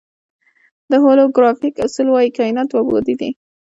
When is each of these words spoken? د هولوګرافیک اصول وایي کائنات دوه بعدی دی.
د 0.89 0.91
هولوګرافیک 1.03 1.75
اصول 1.85 2.07
وایي 2.11 2.29
کائنات 2.37 2.67
دوه 2.69 2.83
بعدی 2.89 3.15
دی. 3.19 3.29